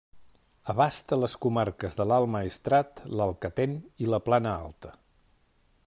Abasta 0.71 1.19
les 1.23 1.35
comarques 1.43 1.97
de 1.99 2.07
l'Alt 2.11 2.31
Maestrat, 2.37 3.05
l'Alcalatén 3.21 3.79
i 4.07 4.11
la 4.15 4.21
Plana 4.31 4.57
Alta. 4.65 4.97